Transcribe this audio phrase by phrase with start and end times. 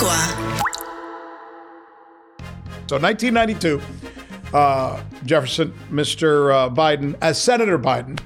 [0.00, 0.62] Agua.
[2.86, 3.80] So 1992,
[4.54, 6.54] uh, Jefferson, Mr.
[6.54, 8.18] Uh, Biden, as Senator Biden,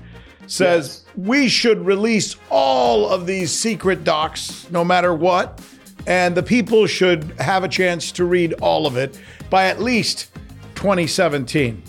[0.46, 5.60] says we should release all of these secret docs, no matter what,
[6.06, 9.18] and the people should have a chance to read all of it
[9.50, 10.30] by at least
[10.76, 11.82] 2017.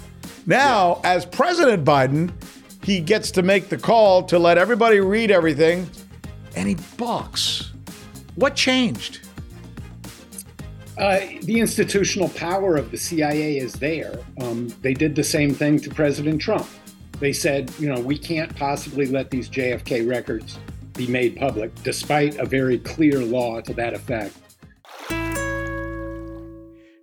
[0.48, 2.32] Now, as President Biden,
[2.84, 5.88] he gets to make the call to let everybody read everything,
[6.56, 7.72] and he balks.
[8.36, 9.25] What changed?
[10.98, 14.18] Uh, the institutional power of the CIA is there.
[14.40, 16.68] Um, they did the same thing to President Trump.
[17.20, 20.58] They said, you know, we can't possibly let these JFK records
[20.94, 24.38] be made public, despite a very clear law to that effect.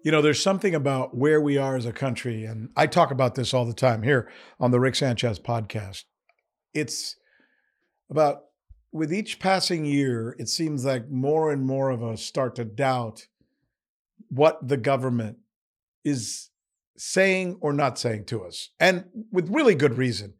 [0.04, 3.34] You know, there's something about where we are as a country, and I talk about
[3.34, 6.04] this all the time here on the Rick Sanchez podcast.
[6.72, 7.16] It's
[8.10, 8.44] about
[8.90, 13.26] with each passing year, it seems like more and more of us start to doubt
[14.28, 15.38] what the government
[16.04, 16.50] is
[16.96, 20.34] saying or not saying to us, and with really good reason.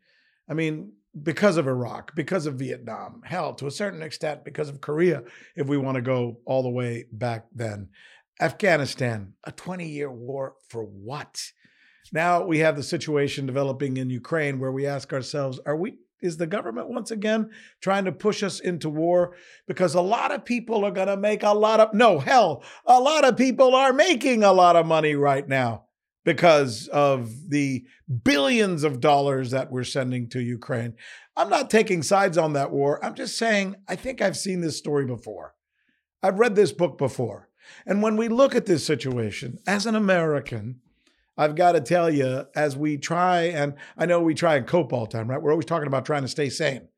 [0.49, 4.81] I mean, because of Iraq, because of Vietnam, hell, to a certain extent, because of
[4.81, 5.23] Korea,
[5.57, 7.89] if we want to go all the way back then.
[8.41, 11.43] Afghanistan, a 20 year war for what?
[12.13, 16.37] Now we have the situation developing in Ukraine where we ask ourselves, are we is
[16.37, 19.35] the government once again trying to push us into war
[19.67, 23.01] because a lot of people are going to make a lot of no hell a
[23.01, 25.85] lot of people are making a lot of money right now
[26.25, 27.85] because of the
[28.25, 30.95] billions of dollars that we're sending to Ukraine.
[31.37, 33.05] I'm not taking sides on that war.
[33.05, 35.55] I'm just saying I think I've seen this story before.
[36.23, 37.49] I've read this book before.
[37.87, 40.81] And when we look at this situation as an American,
[41.37, 44.93] I've got to tell you, as we try, and I know we try and cope
[44.93, 45.41] all the time, right?
[45.41, 46.89] We're always talking about trying to stay sane.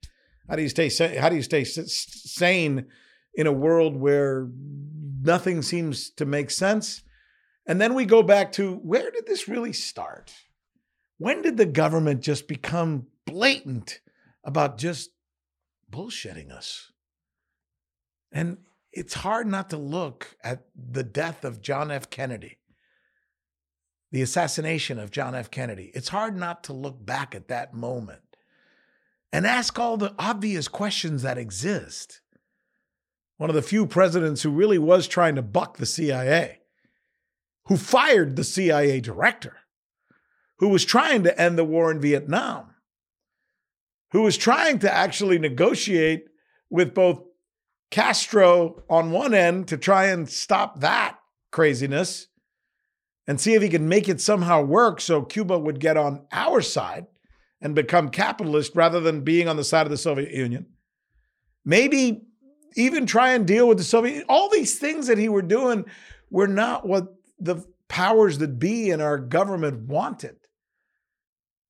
[0.48, 1.16] How do you stay sane?
[1.18, 2.86] How do you stay sane
[3.34, 4.48] in a world where
[5.22, 7.02] nothing seems to make sense?
[7.66, 10.32] And then we go back to where did this really start?
[11.18, 14.00] When did the government just become blatant
[14.42, 15.10] about just
[15.90, 16.90] bullshitting us?
[18.32, 18.58] And
[18.92, 22.10] it's hard not to look at the death of John F.
[22.10, 22.58] Kennedy
[24.14, 25.50] the assassination of John F.
[25.50, 28.20] Kennedy, it's hard not to look back at that moment
[29.32, 32.20] and ask all the obvious questions that exist.
[33.38, 36.60] One of the few presidents who really was trying to buck the CIA,
[37.64, 39.56] who fired the CIA director,
[40.58, 42.76] who was trying to end the war in Vietnam,
[44.12, 46.26] who was trying to actually negotiate
[46.70, 47.20] with both
[47.90, 51.18] Castro on one end to try and stop that
[51.50, 52.28] craziness
[53.26, 56.60] and see if he can make it somehow work so Cuba would get on our
[56.60, 57.06] side
[57.60, 60.66] and become capitalist rather than being on the side of the Soviet Union.
[61.64, 62.22] Maybe
[62.76, 64.24] even try and deal with the Soviet.
[64.28, 65.84] All these things that he were doing
[66.30, 70.36] were not what the powers that be in our government wanted.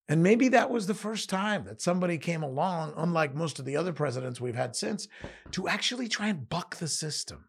[0.09, 3.77] And maybe that was the first time that somebody came along, unlike most of the
[3.77, 5.09] other presidents we've had since,
[5.53, 7.47] to actually try and buck the system.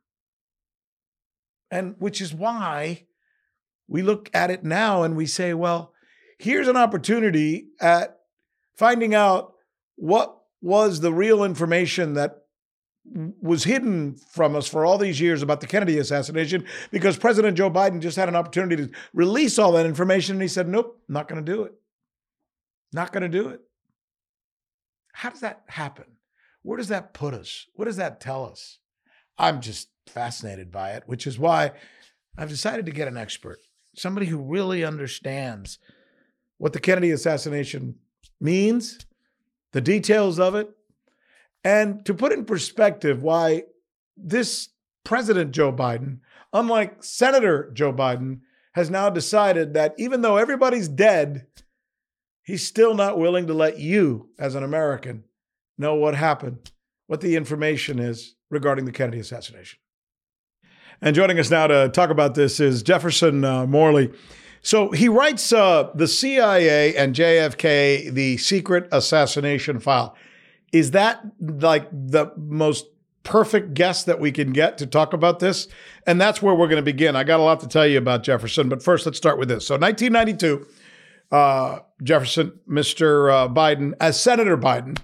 [1.70, 3.08] And which is why
[3.88, 5.94] we look at it now and we say, well,
[6.40, 8.20] here's an opportunity at
[8.76, 9.54] finding out
[9.96, 12.42] what was the real information that
[13.40, 17.70] was hidden from us for all these years about the Kennedy assassination because President Joe
[17.70, 21.28] Biden just had an opportunity to release all that information and he said, nope, not
[21.28, 21.74] going to do it.
[22.92, 23.62] Not going to do it.
[25.14, 26.06] How does that happen?
[26.64, 27.68] Where does that put us?
[27.76, 28.80] What does that tell us?
[29.38, 31.74] I'm just fascinated by it, which is why
[32.38, 33.60] I've decided to get an expert
[33.96, 35.80] somebody who really understands
[36.58, 37.96] what the Kennedy assassination
[38.40, 39.00] means,
[39.72, 40.70] the details of it,
[41.64, 43.64] and to put in perspective why
[44.16, 44.70] this
[45.04, 46.20] President Joe Biden,
[46.54, 48.42] unlike Senator Joe Biden,
[48.74, 51.48] has now decided that even though everybody's dead,
[52.44, 55.24] he's still not willing to let you, as an American,
[55.78, 56.72] know what happened,
[57.08, 59.80] what the information is regarding the Kennedy assassination.
[61.02, 64.12] And joining us now to talk about this is Jefferson uh, Morley.
[64.62, 70.16] So he writes uh, the CIA and JFK, the secret assassination file.
[70.72, 72.88] Is that like the most
[73.24, 75.68] perfect guest that we can get to talk about this?
[76.08, 77.16] And that's where we're going to begin.
[77.16, 79.68] I got a lot to tell you about Jefferson, but first let's start with this.
[79.68, 80.66] So 1992,
[81.32, 83.32] uh, Jefferson, Mr.
[83.32, 84.98] Uh, Biden, as Senator Biden,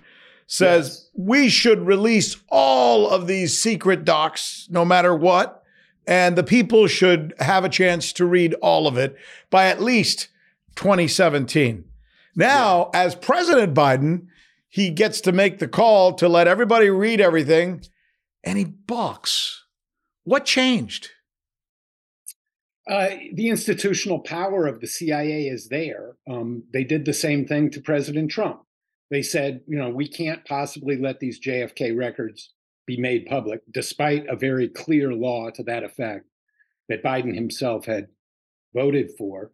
[0.47, 1.11] says yes.
[1.13, 5.60] we should release all of these secret docs, no matter what
[6.07, 9.15] and the people should have a chance to read all of it
[9.50, 10.30] by at least
[10.75, 11.86] 2017.
[12.36, 13.03] Now, yeah.
[13.03, 14.27] as President Biden,
[14.68, 17.81] he gets to make the call to let everybody read everything,
[18.44, 19.65] and he balks.
[20.24, 21.09] What changed?
[22.89, 26.15] Uh, the institutional power of the CIA is there.
[26.30, 28.62] Um, they did the same thing to President Trump.
[29.09, 32.53] They said, you know, we can't possibly let these JFK records
[32.95, 36.25] be made public, despite a very clear law to that effect
[36.89, 38.07] that Biden himself had
[38.73, 39.51] voted for.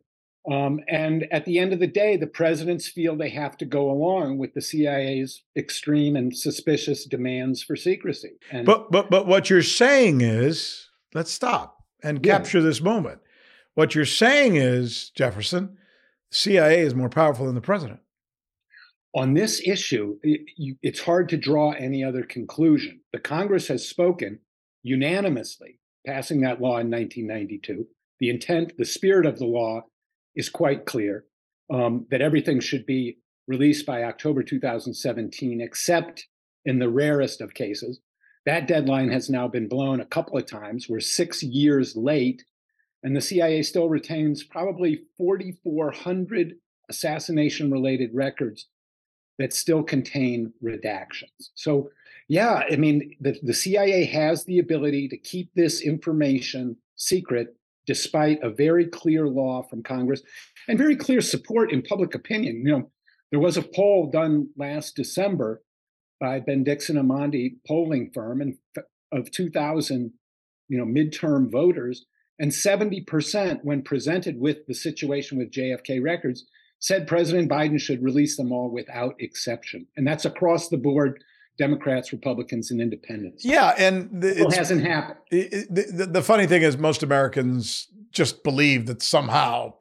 [0.52, 3.92] Um, and at the end of the day, the presidents feel they have to go
[3.92, 8.38] along with the CIA's extreme and suspicious demands for secrecy.
[8.52, 12.38] And but but but what you're saying is, let's stop and yeah.
[12.38, 13.20] capture this moment.
[13.76, 15.78] What you're saying is, Jefferson,
[16.32, 18.00] the CIA is more powerful than the president.
[19.14, 23.02] On this issue, it, you, it's hard to draw any other conclusion.
[23.18, 24.42] The Congress has spoken
[24.84, 27.88] unanimously, passing that law in 1992.
[28.20, 29.86] The intent, the spirit of the law
[30.36, 31.26] is quite clear
[31.74, 33.18] um, that everything should be
[33.48, 36.28] released by October 2017, except
[36.64, 38.02] in the rarest of cases.
[38.46, 40.88] That deadline has now been blown a couple of times.
[40.88, 42.46] We're six years late,
[43.02, 46.54] and the CIA still retains probably 4,400
[46.88, 48.68] assassination related records
[49.40, 51.50] that still contain redactions.
[51.56, 51.90] So,
[52.28, 58.44] yeah, I mean, the, the CIA has the ability to keep this information secret despite
[58.44, 60.22] a very clear law from Congress
[60.68, 62.58] and very clear support in public opinion.
[62.66, 62.92] You know,
[63.32, 65.62] there was a poll done last December
[66.20, 68.58] by Ben Dixon Amandi polling firm and
[69.14, 70.12] of 2,000,
[70.68, 72.06] you know, midterm voters,
[72.40, 76.46] and 70% when presented with the situation with JFK records
[76.80, 79.88] said President Biden should release them all without exception.
[79.96, 81.24] And that's across the board
[81.58, 83.44] Democrats, Republicans, and Independents.
[83.44, 85.20] Yeah, and the, it hasn't happened.
[85.32, 89.74] It, the, the funny thing is, most Americans just believe that somehow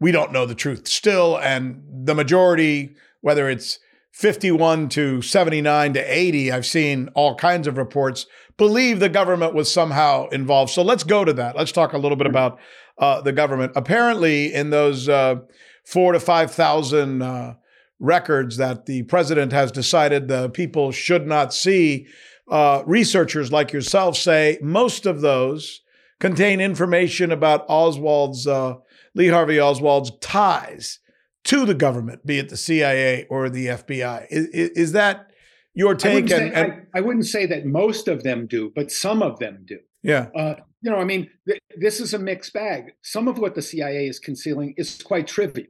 [0.00, 3.78] we don't know the truth still, and the majority, whether it's
[4.12, 8.26] 51 to 79 to 80, I've seen all kinds of reports,
[8.56, 10.72] believe the government was somehow involved.
[10.72, 11.56] So let's go to that.
[11.56, 12.58] Let's talk a little bit about
[12.98, 13.72] uh, the government.
[13.76, 15.36] Apparently, in those uh,
[15.84, 17.54] four to 5,000 uh,
[18.00, 22.06] records that the president has decided the people should not see.
[22.50, 25.82] Uh, researchers like yourself say most of those
[26.18, 28.74] contain information about Oswald's, uh,
[29.14, 30.98] Lee Harvey Oswald's ties
[31.44, 34.26] to the government, be it the CIA or the FBI.
[34.30, 35.30] Is, is that
[35.74, 36.30] your take?
[36.32, 39.38] I and, and I, I, wouldn't say that most of them do, but some of
[39.38, 39.78] them do.
[40.02, 40.28] Yeah.
[40.34, 42.92] Uh, you know, I mean, th- this is a mixed bag.
[43.02, 45.68] Some of what the CIA is concealing is quite trivial.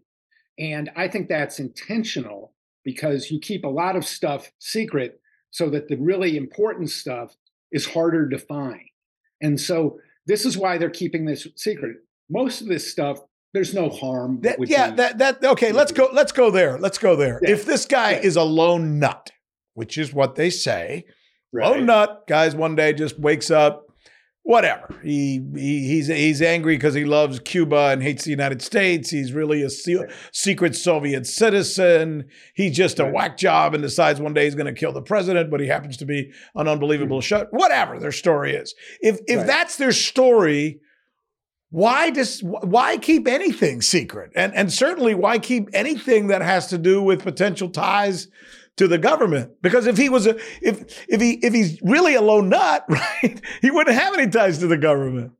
[0.60, 2.52] And I think that's intentional
[2.84, 5.20] because you keep a lot of stuff secret
[5.50, 7.34] so that the really important stuff
[7.72, 8.82] is harder to find.
[9.40, 11.96] And so this is why they're keeping this secret.
[12.28, 13.20] Most of this stuff,
[13.52, 14.40] there's no harm.
[14.42, 15.72] That, yeah, that that okay.
[15.72, 16.08] Let's go.
[16.12, 16.78] Let's go there.
[16.78, 17.40] Let's go there.
[17.42, 17.50] Yeah.
[17.50, 18.20] If this guy yeah.
[18.20, 19.30] is a lone nut,
[19.74, 21.06] which is what they say,
[21.52, 21.68] right.
[21.68, 23.89] lone nut guys, one day just wakes up,
[24.42, 24.98] whatever.
[25.02, 29.10] He, he he's he's angry because he loves Cuba and hates the United States.
[29.10, 32.26] He's really a se- secret Soviet citizen.
[32.54, 35.50] He's just a whack job and decides one day he's going to kill the president,
[35.50, 37.25] but he happens to be an unbelievable mm-hmm.
[37.25, 37.48] shut.
[37.52, 39.46] Whatever their story is, if if right.
[39.46, 40.81] that's their story.
[41.72, 44.32] Why does why keep anything secret?
[44.34, 48.26] And and certainly why keep anything that has to do with potential ties
[48.80, 52.22] to the government because if he was a if if he if he's really a
[52.22, 55.32] low nut, right, he wouldn't have any ties to the government.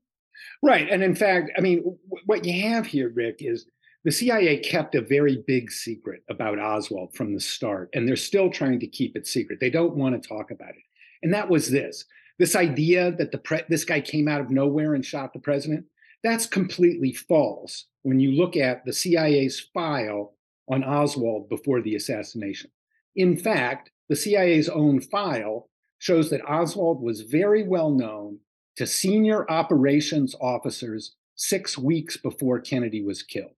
[0.63, 3.65] Right, and in fact, I mean, what you have here, Rick, is
[4.05, 8.51] the CIA kept a very big secret about Oswald from the start, and they're still
[8.51, 9.59] trying to keep it secret.
[9.59, 10.85] They don't want to talk about it,
[11.23, 12.05] and that was this:
[12.39, 15.87] this idea that the pre- this guy came out of nowhere and shot the president.
[16.23, 20.35] That's completely false when you look at the CIA's file
[20.69, 22.71] on Oswald before the assassination.
[23.17, 28.39] In fact, the CIA's own file shows that Oswald was very well known
[28.77, 33.55] to senior operations officers six weeks before Kennedy was killed.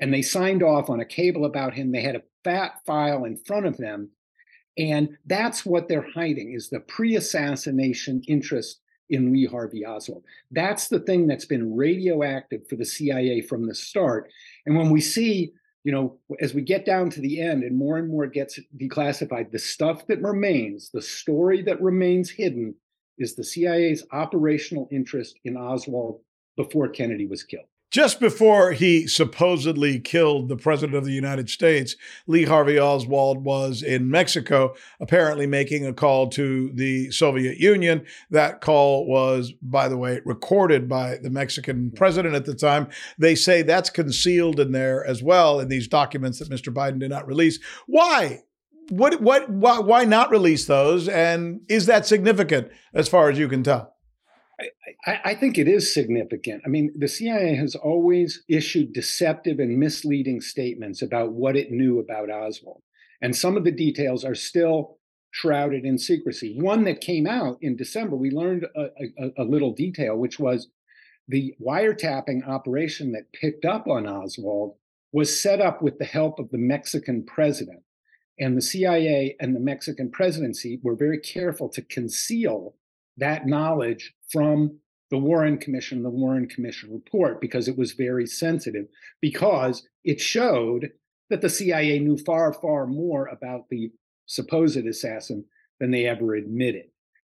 [0.00, 1.92] And they signed off on a cable about him.
[1.92, 4.10] They had a fat file in front of them.
[4.78, 8.80] And that's what they're hiding is the pre-assassination interest
[9.10, 10.24] in Lee Harvey Oswald.
[10.50, 14.30] That's the thing that's been radioactive for the CIA from the start.
[14.66, 15.52] And when we see
[15.84, 19.50] you know, as we get down to the end and more and more gets declassified,
[19.50, 22.74] the stuff that remains, the story that remains hidden,
[23.18, 26.20] is the CIA's operational interest in Oswald
[26.56, 27.66] before Kennedy was killed.
[27.92, 31.94] Just before he supposedly killed the president of the United States,
[32.26, 38.06] Lee Harvey Oswald was in Mexico, apparently making a call to the Soviet Union.
[38.30, 42.88] That call was, by the way, recorded by the Mexican president at the time.
[43.18, 46.72] They say that's concealed in there as well in these documents that Mr.
[46.72, 47.58] Biden did not release.
[47.86, 48.40] Why?
[48.88, 51.10] What, what, why, why not release those?
[51.10, 53.91] And is that significant as far as you can tell?
[55.06, 56.62] I, I, think it is significant.
[56.64, 61.98] I mean, the CIA has always issued deceptive and misleading statements about what it knew
[61.98, 62.82] about Oswald.
[63.22, 64.98] And some of the details are still
[65.30, 66.60] shrouded in secrecy.
[66.60, 70.68] One that came out in December, we learned a, a, a little detail, which was
[71.28, 74.74] the wiretapping operation that picked up on Oswald
[75.12, 77.82] was set up with the help of the Mexican president.
[78.38, 82.74] And the CIA and the Mexican presidency were very careful to conceal
[83.18, 84.78] that knowledge from
[85.10, 88.86] the Warren Commission, the Warren Commission report, because it was very sensitive,
[89.20, 90.90] because it showed
[91.28, 93.92] that the CIA knew far, far more about the
[94.26, 95.44] supposed assassin
[95.80, 96.86] than they ever admitted.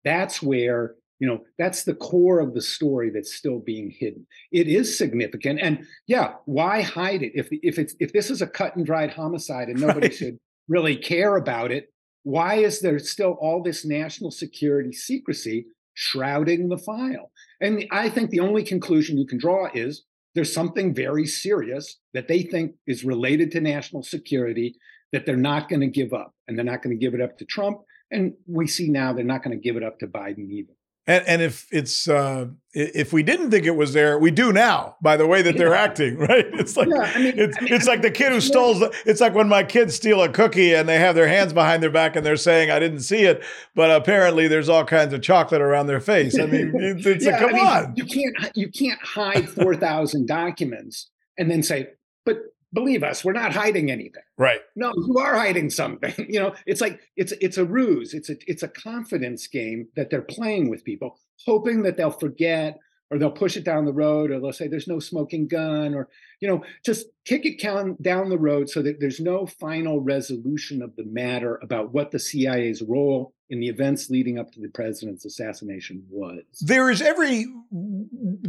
[0.04, 4.26] That's where, you know, that's the core of the story that's still being hidden.
[4.52, 5.60] It is significant.
[5.62, 7.34] And yeah, why hide it?
[7.36, 10.14] If if it's if this is a cut and dried homicide and nobody right.
[10.16, 10.38] should
[10.68, 11.90] really care about it,
[12.24, 15.68] why is there still all this national security secrecy
[16.00, 17.32] shrouding the file?
[17.60, 20.04] And I think the only conclusion you can draw is
[20.36, 24.76] there's something very serious that they think is related to national security
[25.12, 26.36] that they're not going to give up.
[26.48, 27.80] And they're not going to give it up to Trump.
[28.12, 30.74] And we see now they're not going to give it up to Biden either.
[31.08, 34.98] And, and if it's uh, if we didn't think it was there, we do now.
[35.02, 36.46] By the way that they're acting, right?
[36.54, 38.74] It's like yeah, I mean, it's, I mean, it's like the kid who stole.
[38.76, 41.82] The, it's like when my kids steal a cookie and they have their hands behind
[41.82, 43.42] their back and they're saying, "I didn't see it,"
[43.74, 46.38] but apparently there's all kinds of chocolate around their face.
[46.38, 47.94] I mean, it's, it's yeah, a, come I mean, on.
[47.96, 51.88] You can't you can't hide four thousand documents and then say,
[52.26, 52.40] "But
[52.74, 54.24] believe us we're not hiding anything.
[54.38, 54.60] Right.
[54.76, 58.36] No you are hiding something you know it's like it's it's a ruse it's a
[58.48, 63.32] it's a confidence game that they're playing with people hoping that they'll forget or they'll
[63.32, 66.10] push it down the road or they'll say there's no smoking gun or
[66.42, 70.82] you know just kick it down down the road so that there's no final resolution
[70.82, 74.68] of the matter about what the CIA's role in the events leading up to the
[74.70, 76.44] president's assassination was.
[76.62, 77.46] There is every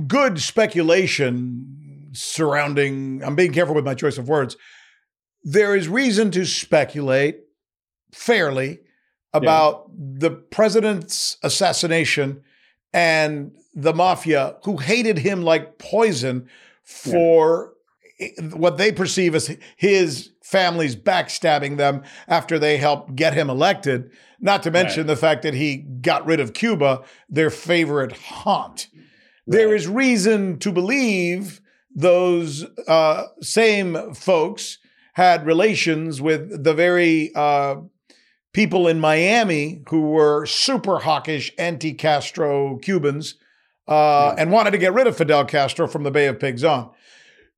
[0.06, 4.56] good speculation surrounding, I'm being careful with my choice of words.
[5.44, 7.40] There is reason to speculate
[8.12, 8.80] fairly
[9.32, 9.94] about yeah.
[10.18, 12.42] the president's assassination
[12.92, 16.48] and the mafia who hated him like poison
[16.82, 17.74] for
[18.18, 18.42] yeah.
[18.54, 24.10] what they perceive as his family's backstabbing them after they helped get him elected.
[24.40, 25.08] Not to mention right.
[25.08, 28.88] the fact that he got rid of Cuba, their favorite haunt.
[28.94, 29.04] Right.
[29.46, 31.60] There is reason to believe
[31.98, 34.78] those uh, same folks
[35.14, 37.74] had relations with the very uh,
[38.52, 43.34] people in Miami who were super hawkish anti Castro Cubans
[43.88, 44.40] uh, yeah.
[44.40, 46.88] and wanted to get rid of Fidel Castro from the Bay of Pigs on.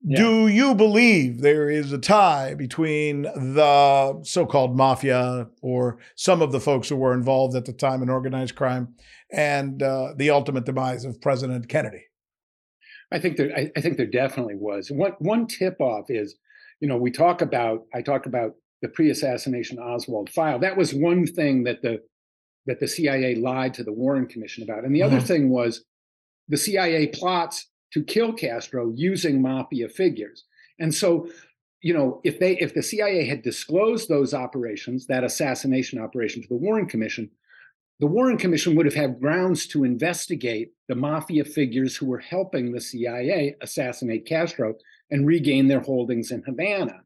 [0.03, 0.17] Yeah.
[0.17, 6.51] Do you believe there is a tie between the so called mafia or some of
[6.53, 8.95] the folks who were involved at the time in organized crime
[9.31, 12.07] and uh, the ultimate demise of President Kennedy?
[13.13, 14.91] I think there, I, I think there definitely was.
[14.91, 16.37] One one tip off is,
[16.81, 20.59] you know, we talk about I talk about the pre-assassination Oswald file.
[20.59, 22.03] That was one thing that the
[22.67, 25.17] that the CIA lied to the Warren Commission about, and the mm-hmm.
[25.17, 25.85] other thing was
[26.49, 30.45] the CIA plots to kill Castro using mafia figures.
[30.79, 31.29] And so,
[31.83, 36.49] you know, if they if the CIA had disclosed those operations, that assassination operation to
[36.49, 37.31] the Warren Commission,
[37.99, 42.73] the Warren Commission would have had grounds to investigate the mafia figures who were helping
[42.73, 44.75] the CIA assassinate Castro
[45.13, 47.03] and regain their holdings in Havana.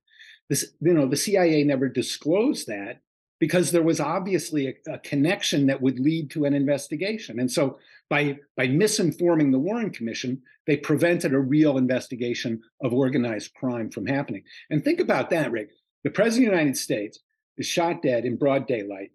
[0.48, 3.02] This, you know, the CIA never disclosed that
[3.40, 7.38] because there was obviously a, a, connection that would lead to an investigation.
[7.38, 13.52] And so by, by misinforming the Warren Commission, they prevented a real investigation of organized
[13.52, 14.44] crime from happening.
[14.70, 15.72] And think about that, Rick.
[16.04, 17.18] The President of the United States
[17.58, 19.10] is shot dead in broad daylight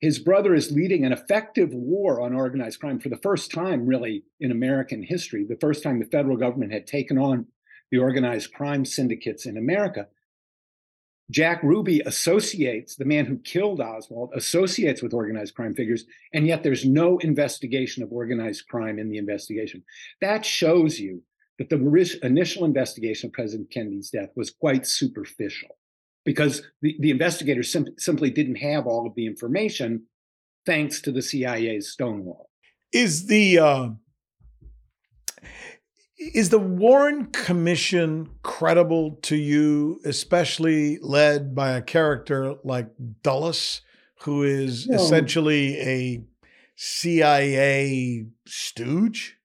[0.00, 4.22] his brother is leading an effective war on organized crime for the first time, really,
[4.38, 7.46] in American history, the first time the federal government had taken on
[7.90, 10.06] the organized crime syndicates in America.
[11.30, 16.62] Jack Ruby associates, the man who killed Oswald, associates with organized crime figures, and yet
[16.62, 19.82] there's no investigation of organized crime in the investigation.
[20.20, 21.22] That shows you
[21.58, 25.76] that the initial investigation of President Kennedy's death was quite superficial
[26.28, 30.02] because the, the investigators sim- simply didn't have all of the information
[30.66, 32.50] thanks to the CIA's Stonewall.
[32.92, 33.88] Is the uh,
[36.18, 42.90] is the Warren Commission credible to you, especially led by a character like
[43.22, 43.80] Dulles,
[44.20, 44.96] who is no.
[44.96, 46.24] essentially a
[46.76, 49.37] CIA stooge?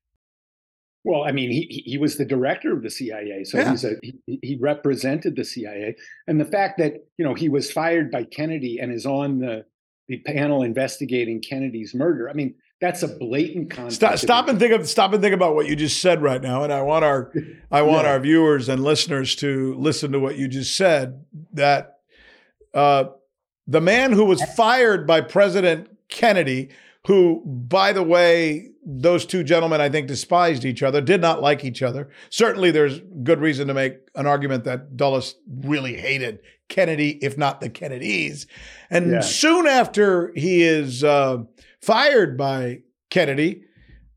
[1.06, 3.72] Well, I mean, he he was the director of the CIA, so yeah.
[3.72, 5.96] he's a he, he, represented the CIA,
[6.28, 9.66] and the fact that you know he was fired by Kennedy and is on the
[10.08, 12.30] the panel investigating Kennedy's murder.
[12.30, 13.96] I mean, That's a blatant conflict.
[13.96, 16.64] Stop, stop and think of stop and think about what you just said right now.
[16.64, 17.32] And I want our
[17.72, 18.12] I want yeah.
[18.12, 21.26] our viewers and listeners to listen to what you just said.
[21.54, 22.00] That
[22.74, 23.06] uh,
[23.68, 26.70] the man who was fired by President Kennedy,
[27.08, 31.64] who, by the way, those two gentlemen I think despised each other, did not like
[31.64, 32.10] each other.
[32.30, 37.62] Certainly, there's good reason to make an argument that Dulles really hated Kennedy, if not
[37.62, 38.48] the Kennedys.
[38.90, 39.20] And yeah.
[39.22, 41.44] soon after he is uh,
[41.82, 43.64] fired by Kennedy.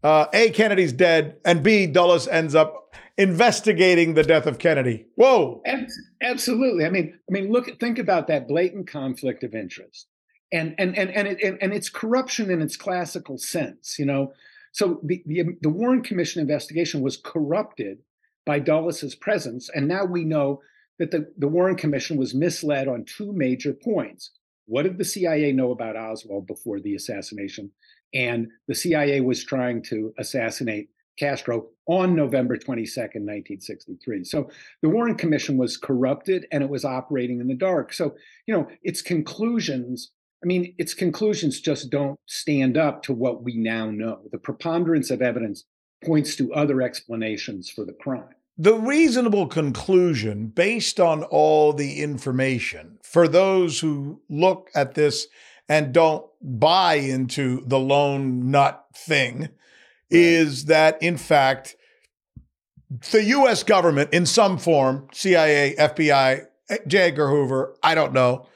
[0.02, 5.06] Uh, a, Kennedy's dead, and B, Dulles ends up investigating the death of Kennedy.
[5.16, 5.62] Whoa!
[6.22, 6.84] Absolutely.
[6.84, 10.06] I mean, I mean, look, think about that blatant conflict of interest,
[10.52, 13.98] and and and and it, and, it's corruption in its classical sense.
[13.98, 14.32] You know,
[14.72, 17.98] so the, the the Warren Commission investigation was corrupted
[18.44, 20.60] by Dulles's presence, and now we know
[20.98, 24.30] that the, the Warren Commission was misled on two major points.
[24.66, 27.70] What did the CIA know about Oswald before the assassination?
[28.14, 30.88] And the CIA was trying to assassinate
[31.18, 34.24] Castro on November 22nd, 1963.
[34.24, 34.50] So
[34.82, 37.92] the Warren Commission was corrupted and it was operating in the dark.
[37.92, 40.12] So, you know, its conclusions,
[40.42, 44.20] I mean, its conclusions just don't stand up to what we now know.
[44.30, 45.64] The preponderance of evidence
[46.04, 48.28] points to other explanations for the crime.
[48.58, 55.26] The reasonable conclusion, based on all the information, for those who look at this
[55.68, 59.50] and don't buy into the lone nut thing, right.
[60.10, 61.76] is that in fact,
[63.10, 66.46] the US government, in some form, CIA, FBI,
[66.86, 66.98] J.
[66.98, 68.46] Edgar Hoover, I don't know,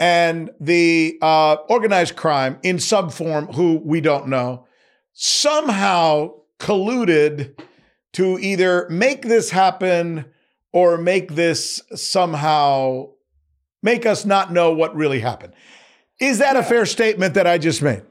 [0.00, 4.66] and the uh, organized crime in some form, who we don't know,
[5.12, 7.54] somehow colluded
[8.14, 10.24] to either make this happen
[10.72, 13.08] or make this somehow
[13.82, 15.52] make us not know what really happened.
[16.18, 18.02] Is that a fair statement that I just made?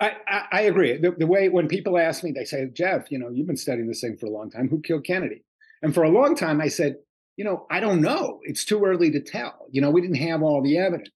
[0.00, 0.96] I, I, I agree.
[0.96, 3.88] The, the, way when people ask me, they say, Jeff, you know, you've been studying
[3.88, 4.68] this thing for a long time.
[4.68, 5.44] Who killed Kennedy?
[5.82, 6.96] And for a long time, I said,
[7.36, 8.40] you know, I don't know.
[8.44, 9.66] It's too early to tell.
[9.70, 11.10] You know, we didn't have all the evidence.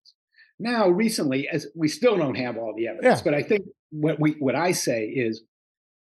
[0.59, 3.23] Now, recently, as we still don't have all the evidence, yeah.
[3.23, 5.43] but I think what we what I say is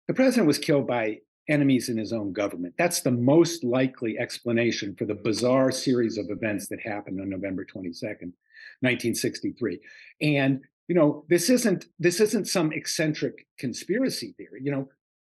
[0.06, 2.74] the president was killed by enemies in his own government.
[2.78, 7.64] That's the most likely explanation for the bizarre series of events that happened on November
[7.64, 8.32] 22nd,
[8.80, 9.80] 1963.
[10.22, 14.60] And you know, this isn't this isn't some eccentric conspiracy theory.
[14.62, 14.88] You know,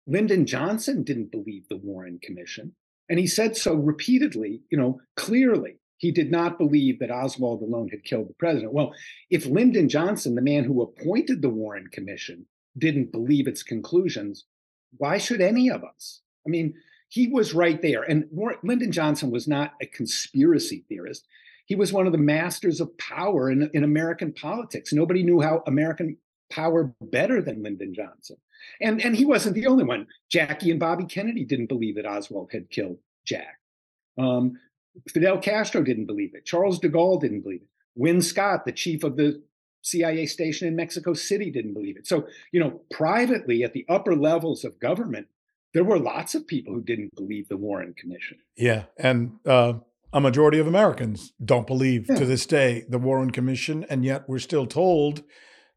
[0.06, 2.74] Lyndon Johnson didn't believe the Warren Commission,
[3.08, 5.78] and he said so repeatedly, you know, clearly.
[5.98, 8.74] He did not believe that Oswald alone had killed the president.
[8.74, 8.92] Well,
[9.30, 14.44] if Lyndon Johnson, the man who appointed the Warren Commission, didn't believe its conclusions,
[14.98, 16.20] why should any of us?
[16.46, 16.74] I mean,
[17.08, 18.02] he was right there.
[18.02, 18.28] And
[18.62, 21.26] Lyndon Johnson was not a conspiracy theorist.
[21.64, 24.92] He was one of the masters of power in, in American politics.
[24.92, 26.16] Nobody knew how American
[26.50, 28.36] power better than Lyndon Johnson.
[28.80, 30.06] And, and he wasn't the only one.
[30.30, 33.58] Jackie and Bobby Kennedy didn't believe that Oswald had killed Jack.
[34.18, 34.58] Um,
[35.08, 36.46] Fidel Castro didn't believe it.
[36.46, 37.68] Charles de Gaulle didn't believe it.
[37.94, 39.42] Win Scott, the chief of the
[39.82, 42.06] CIA station in Mexico City didn't believe it.
[42.06, 45.28] So, you know, privately at the upper levels of government,
[45.74, 48.38] there were lots of people who didn't believe the Warren Commission.
[48.56, 48.84] Yeah.
[48.96, 49.74] And uh,
[50.12, 52.16] a majority of Americans don't believe yeah.
[52.16, 53.84] to this day the Warren Commission.
[53.88, 55.22] And yet we're still told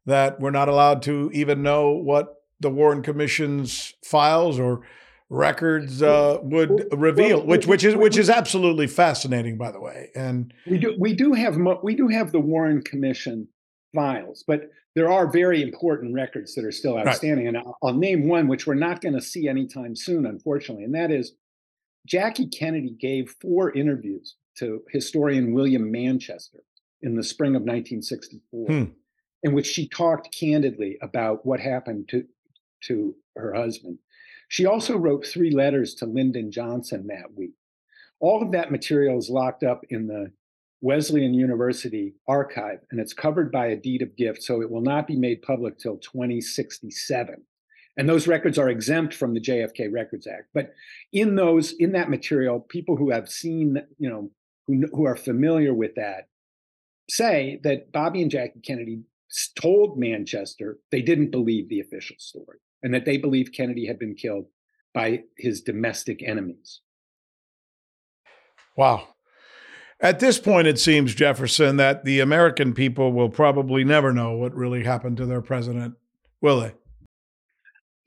[0.06, 4.82] that we're not allowed to even know what the Warren Commission's files or
[5.30, 10.10] records uh, would reveal, well, which which is which is absolutely fascinating, by the way.
[10.14, 13.48] And we do we do have we do have the Warren Commission
[13.94, 17.46] files, but there are very important records that are still outstanding.
[17.46, 17.54] Right.
[17.54, 20.94] And I'll, I'll name one which we're not going to see anytime soon, unfortunately, and
[20.94, 21.32] that is
[22.06, 26.58] Jackie Kennedy gave four interviews to historian William Manchester
[27.02, 28.84] in the spring of 1964, hmm.
[29.42, 32.24] In which she talked candidly about what happened to,
[32.84, 33.98] to her husband.
[34.48, 37.54] She also wrote three letters to Lyndon Johnson that week.
[38.18, 40.32] All of that material is locked up in the
[40.82, 45.06] Wesleyan University archive, and it's covered by a deed of gift, so it will not
[45.06, 47.36] be made public till 2067.
[47.96, 50.48] And those records are exempt from the JFK Records Act.
[50.54, 50.72] But
[51.12, 54.30] in those, in that material, people who have seen, you know,
[54.66, 56.28] who, who are familiar with that,
[57.10, 59.02] say that Bobby and Jackie Kennedy
[59.54, 64.14] told Manchester they didn't believe the official story and that they believed Kennedy had been
[64.14, 64.46] killed
[64.92, 66.80] by his domestic enemies.
[68.76, 69.08] Wow.
[70.00, 74.54] At this point, it seems, Jefferson, that the American people will probably never know what
[74.54, 75.94] really happened to their president,
[76.40, 76.72] will they?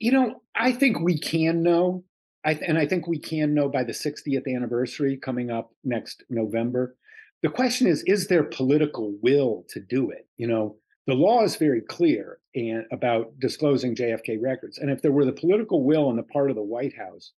[0.00, 2.04] You know, I think we can know.
[2.44, 6.24] I th- and I think we can know by the 60th anniversary coming up next
[6.28, 6.96] November.
[7.42, 10.26] The question is, is there political will to do it?
[10.36, 14.78] You know, the law is very clear and about disclosing JFK records.
[14.78, 17.32] And if there were the political will on the part of the White House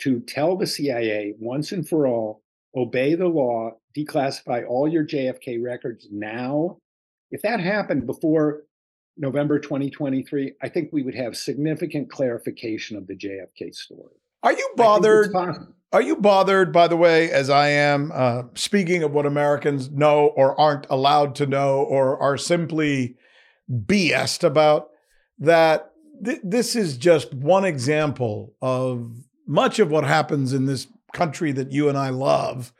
[0.00, 2.42] to tell the CIA once and for all,
[2.76, 6.78] obey the law, declassify all your JFK records now,
[7.30, 8.62] if that happened before
[9.16, 14.16] November 2023, I think we would have significant clarification of the JFK story.
[14.42, 15.32] Are you bothered?
[15.92, 20.32] Are you bothered, by the way, as I am, uh, speaking of what Americans know
[20.36, 23.16] or aren't allowed to know or are simply
[23.70, 24.88] BSed about,
[25.38, 25.92] that
[26.24, 29.12] th- this is just one example of
[29.46, 32.72] much of what happens in this country that you and I love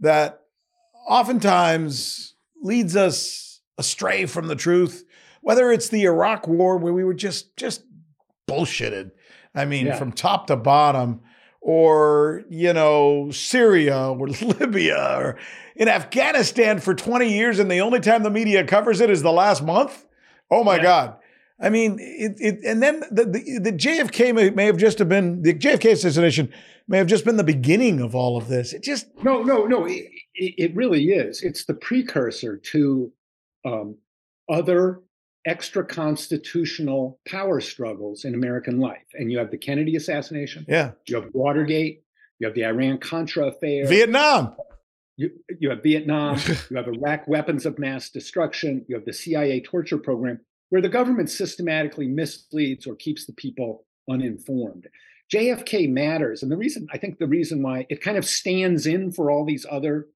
[0.00, 0.40] that
[1.06, 5.04] oftentimes leads us astray from the truth,
[5.42, 7.82] whether it's the Iraq war where we were just just
[8.48, 9.10] bullshitted.
[9.54, 9.98] I mean, yeah.
[9.98, 11.20] from top to bottom
[11.60, 14.28] or you know Syria or
[14.60, 15.38] Libya or
[15.76, 19.32] in Afghanistan for 20 years and the only time the media covers it is the
[19.32, 20.06] last month.
[20.50, 20.82] Oh my yeah.
[20.82, 21.16] god.
[21.60, 25.08] I mean, it, it, and then the, the, the JFK may, may, have just have
[25.08, 26.52] been the JFK assassination
[26.86, 28.72] may have just been the beginning of all of this.
[28.72, 29.84] It just no, no, no.
[29.84, 31.42] It, it really is.
[31.42, 33.12] It's the precursor to
[33.64, 33.96] um,
[34.48, 35.00] other
[35.46, 39.06] extra constitutional power struggles in American life.
[39.14, 40.64] And you have the Kennedy assassination.
[40.68, 40.92] Yeah.
[41.06, 42.02] You have Watergate.
[42.38, 43.86] You have the Iran Contra affair.
[43.86, 44.54] Vietnam.
[45.16, 46.38] You, you have Vietnam.
[46.70, 48.84] you have Iraq weapons of mass destruction.
[48.88, 53.84] You have the CIA torture program, where the government systematically misleads or keeps the people
[54.08, 54.86] uninformed.
[55.32, 56.42] JFK matters.
[56.42, 59.44] And the reason, I think the reason why it kind of stands in for all
[59.44, 60.06] these other,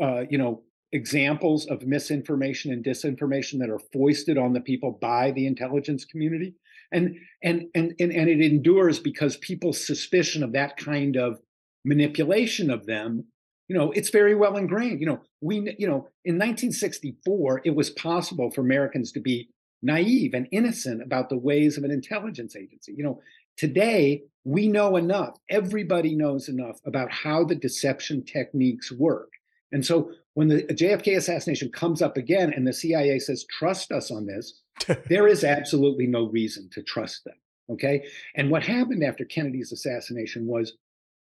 [0.00, 5.30] uh, you know, examples of misinformation and disinformation that are foisted on the people by
[5.30, 6.54] the intelligence community.
[6.92, 11.40] And and and and, and it endures because people's suspicion of that kind of
[11.84, 13.24] manipulation of them
[13.68, 15.00] you know it's very well ingrained.
[15.00, 19.48] You know we you know in 1964 it was possible for americans to be
[19.82, 22.92] naive and innocent about the ways of an intelligence agency.
[22.94, 23.20] You know
[23.56, 25.38] today we know enough.
[25.48, 29.30] Everybody knows enough about how the deception techniques work.
[29.70, 34.10] And so when the JFK assassination comes up again and the CIA says, trust us
[34.10, 34.60] on this,
[35.08, 37.34] there is absolutely no reason to trust them.
[37.70, 38.04] Okay.
[38.34, 40.74] And what happened after Kennedy's assassination was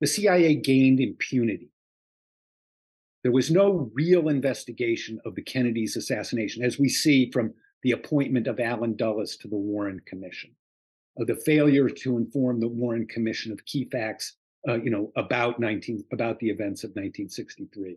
[0.01, 1.71] the CIA gained impunity.
[3.23, 8.49] There was no real investigation of the Kennedy's assassination, as we see from the appointment
[8.49, 10.51] of Allen Dulles to the Warren Commission,
[11.19, 14.37] of the failure to inform the Warren Commission of key facts,
[14.69, 17.97] uh, you know, about 19 about the events of 1963.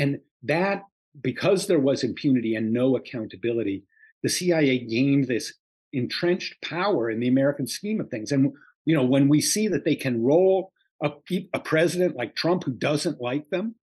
[0.00, 0.84] And that,
[1.20, 3.84] because there was impunity and no accountability,
[4.22, 5.52] the CIA gained this
[5.92, 8.32] entrenched power in the American scheme of things.
[8.32, 8.54] And
[8.86, 11.10] you know, when we see that they can roll a,
[11.52, 13.74] a president like Trump who doesn't like them,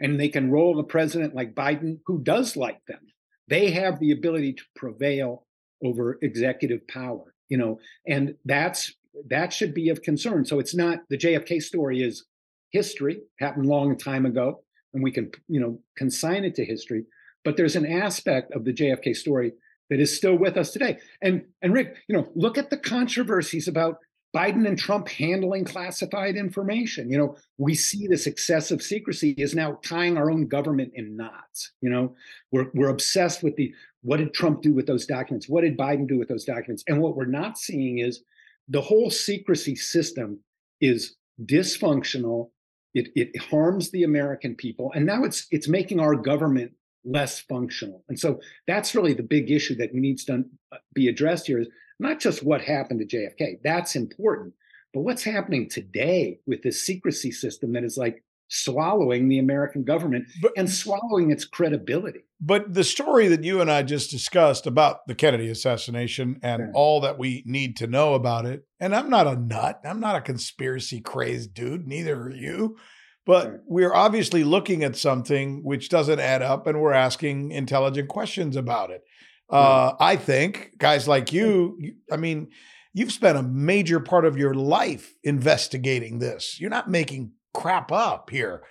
[0.00, 3.00] and they can roll a president like Biden who does like them,
[3.48, 5.46] they have the ability to prevail
[5.84, 7.34] over executive power.
[7.50, 8.94] You know, and that's
[9.28, 10.46] that should be of concern.
[10.46, 12.24] So it's not the JFK story is
[12.70, 14.62] history, happened long time ago
[14.96, 17.04] and we can you know consign it to history
[17.46, 19.52] but there's an aspect of the JFK story
[19.88, 20.98] that is still with us today.
[21.22, 23.98] And and Rick you know look at the controversies about
[24.34, 27.08] Biden and Trump handling classified information.
[27.08, 31.70] You know we see this excessive secrecy is now tying our own government in knots
[31.80, 32.16] you know?
[32.50, 35.48] We're we're obsessed with the what did Trump do with those documents?
[35.48, 36.82] What did Biden do with those documents?
[36.88, 38.22] And what we're not seeing is
[38.68, 40.40] the whole secrecy system
[40.80, 42.50] is dysfunctional
[42.96, 46.72] it, it harms the American people, and now it's it's making our government
[47.04, 48.02] less functional.
[48.08, 51.68] And so that's really the big issue that needs to uh, be addressed here is
[52.00, 53.58] not just what happened to JFK.
[53.62, 54.54] That's important,
[54.92, 60.26] but what's happening today with this secrecy system that is like swallowing the American government
[60.40, 62.20] but, and swallowing its credibility.
[62.40, 66.68] But the story that you and I just discussed about the Kennedy assassination and yeah.
[66.74, 70.16] all that we need to know about it, and I'm not a nut, I'm not
[70.16, 72.76] a conspiracy crazed dude, neither are you.
[73.24, 78.54] But we're obviously looking at something which doesn't add up, and we're asking intelligent questions
[78.54, 79.02] about it.
[79.50, 81.78] Uh, I think guys like you,
[82.10, 82.48] I mean,
[82.92, 86.60] you've spent a major part of your life investigating this.
[86.60, 88.62] You're not making crap up here.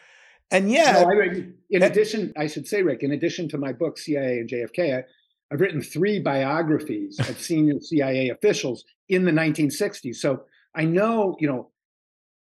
[0.52, 1.10] And yet, no,
[1.69, 5.04] in addition, I should say, Rick, in addition to my book, CIA and JFK, I,
[5.52, 10.15] I've written three biographies of senior CIA officials in the 1960s.
[10.15, 10.43] So
[10.76, 11.71] I know, you know,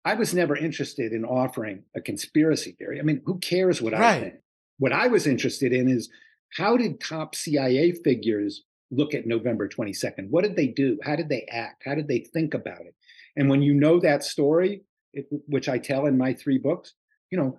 [0.05, 2.99] I was never interested in offering a conspiracy theory.
[2.99, 4.03] I mean, who cares what right.
[4.03, 4.35] I think?
[4.79, 6.11] What I was interested in is
[6.57, 10.29] how did top CIA figures look at November 22nd?
[10.31, 10.99] What did they do?
[11.05, 11.85] How did they act?
[11.85, 12.95] How did they think about it?
[13.37, 16.95] And when you know that story, it, which I tell in my three books,
[17.31, 17.59] you know,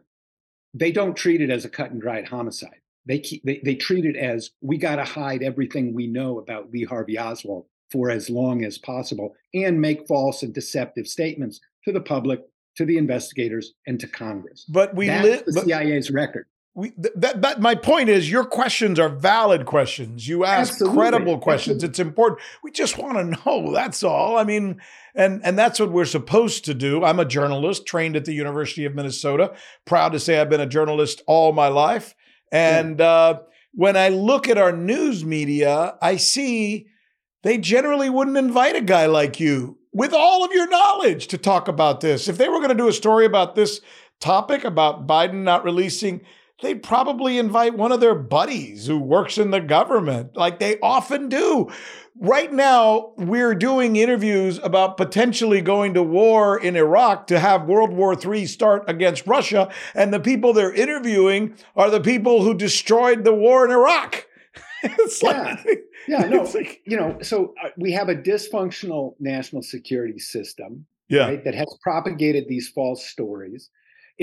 [0.74, 2.82] they don't treat it as a cut and dried homicide.
[3.06, 6.72] they keep they, they treat it as we got to hide everything we know about
[6.72, 11.92] Lee Harvey Oswald for as long as possible and make false and deceptive statements to
[11.92, 12.42] the public,
[12.76, 14.66] to the investigators, and to Congress.
[14.68, 16.48] But we live the CIA's record.
[16.76, 20.28] We, that, that my point is your questions are valid questions.
[20.28, 20.98] You ask Absolutely.
[20.98, 21.84] credible questions.
[21.84, 21.90] Absolutely.
[21.90, 22.42] it's important.
[22.64, 24.38] We just want to know that's all.
[24.38, 24.82] I mean
[25.16, 27.04] and and that's what we're supposed to do.
[27.04, 29.54] I'm a journalist trained at the university of minnesota
[29.86, 32.16] proud to say i've been a journalist all my life.
[32.52, 33.06] And yeah.
[33.06, 33.40] uh,
[33.74, 36.88] when i look at our news media i see
[37.44, 41.68] they generally wouldn't invite a guy like you with all of your knowledge to talk
[41.68, 42.28] about this.
[42.28, 43.80] If they were going to do a story about this
[44.20, 46.22] topic about biden not releasing
[46.62, 51.30] they'd probably invite one of their buddies who works in the government, like they often
[51.30, 51.72] do.
[52.16, 57.92] Right now, we're doing interviews about potentially going to war in Iraq to have World
[57.92, 59.72] War III start against Russia.
[59.96, 64.28] And the people they're interviewing are the people who destroyed the war in Iraq.
[64.84, 65.58] it's yeah.
[65.66, 70.86] like, yeah, no, like, you know, so uh, we have a dysfunctional national security system
[71.10, 71.26] yeah.
[71.26, 73.70] Right, that has propagated these false stories.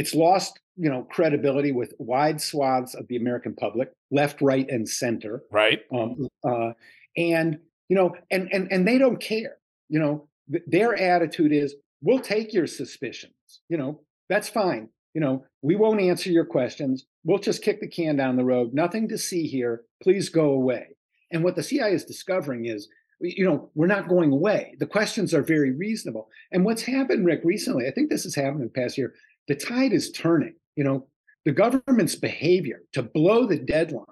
[0.01, 4.89] It's lost, you know, credibility with wide swaths of the American public, left, right, and
[4.89, 5.43] center.
[5.53, 5.81] Right.
[5.93, 6.71] Um, uh,
[7.19, 7.59] and
[7.91, 9.59] you know, and and and they don't care.
[9.91, 13.35] You know, th- their attitude is, "We'll take your suspicions.
[13.69, 14.89] You know, that's fine.
[15.13, 17.05] You know, we won't answer your questions.
[17.23, 18.73] We'll just kick the can down the road.
[18.73, 19.83] Nothing to see here.
[20.03, 20.97] Please go away."
[21.31, 22.89] And what the CIA is discovering is
[23.21, 24.75] you know, we're not going away.
[24.79, 26.29] The questions are very reasonable.
[26.53, 29.15] And what's happened, Rick, recently, I think this has happened in the past year,
[29.51, 30.55] the tide is turning.
[30.77, 31.09] You know,
[31.45, 34.07] the government's behavior to blow the deadline,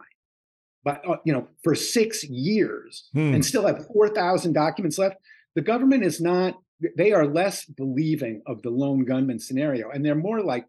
[0.82, 3.34] but uh, you know, for six years hmm.
[3.34, 5.14] and still have four thousand documents left.
[5.54, 6.58] The government is not.
[6.96, 10.66] They are less believing of the lone gunman scenario, and they're more like,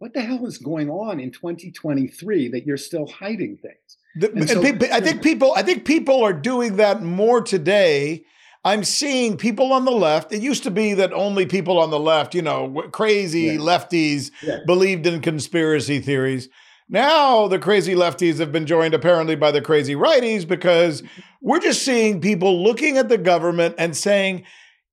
[0.00, 4.60] "What the hell is going on in 2023 that you're still hiding things?" The, so,
[4.92, 5.54] I think people.
[5.56, 8.24] I think people are doing that more today
[8.64, 10.32] I'm seeing people on the left.
[10.32, 13.58] It used to be that only people on the left, you know, crazy yeah.
[13.58, 14.58] lefties yeah.
[14.66, 16.48] believed in conspiracy theories.
[16.88, 21.20] Now the crazy lefties have been joined apparently by the crazy righties because mm-hmm.
[21.40, 24.44] we're just seeing people looking at the government and saying,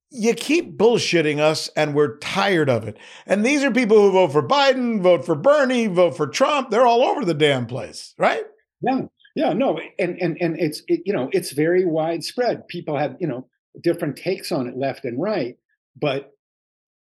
[0.10, 2.98] you keep bullshitting us and we're tired of it.
[3.26, 6.70] And these are people who vote for Biden, vote for Bernie, vote for Trump.
[6.70, 8.44] They're all over the damn place, right?
[8.82, 9.02] Yeah.
[9.36, 12.68] Yeah, no, and and and it's it, you know it's very widespread.
[12.68, 13.48] People have you know
[13.82, 15.58] different takes on it left and right.
[16.00, 16.32] But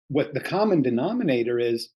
[0.08, 1.90] what the common denominator is,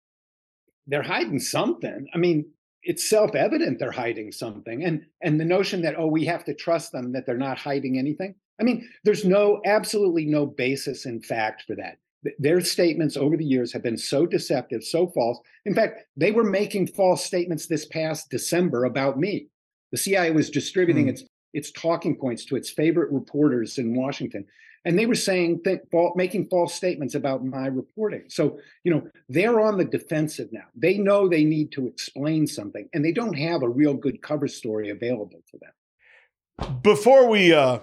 [0.87, 2.08] they're hiding something.
[2.14, 2.50] I mean,
[2.82, 4.85] it's self-evident they're hiding something.
[4.85, 7.98] And and the notion that, oh, we have to trust them that they're not hiding
[7.98, 8.35] anything.
[8.61, 11.98] I mean, there's no absolutely no basis in fact for that.
[12.38, 15.40] Their statements over the years have been so deceptive, so false.
[15.64, 19.48] In fact, they were making false statements this past December about me.
[19.90, 21.11] The CIA was distributing hmm.
[21.11, 24.46] its its talking points to its favorite reporters in Washington.
[24.84, 25.82] And they were saying, th-
[26.16, 28.24] making false statements about my reporting.
[28.28, 30.64] So, you know, they're on the defensive now.
[30.74, 34.48] They know they need to explain something, and they don't have a real good cover
[34.48, 36.80] story available to them.
[36.82, 37.78] Before we uh,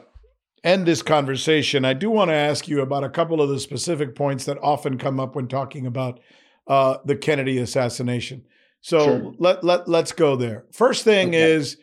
[0.66, 4.14] end this conversation, I do want to ask you about a couple of the specific
[4.14, 6.20] points that often come up when talking about
[6.68, 8.44] uh, the Kennedy assassination.
[8.82, 9.34] So sure.
[9.38, 10.66] let, let, let's go there.
[10.74, 11.52] First thing okay.
[11.52, 11.78] is,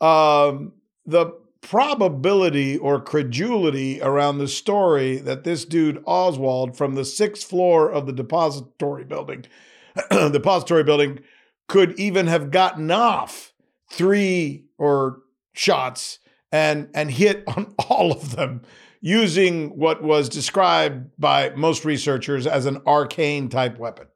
[0.00, 0.72] um,
[1.06, 7.90] the probability or credulity around the story that this dude Oswald from the sixth floor
[7.90, 9.46] of the depository building,
[10.10, 11.20] depository building,
[11.68, 13.52] could even have gotten off
[13.90, 15.22] three or
[15.54, 16.18] shots
[16.50, 18.62] and and hit on all of them
[19.00, 24.06] using what was described by most researchers as an arcane type weapon.